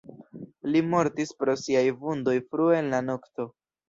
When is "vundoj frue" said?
2.05-2.79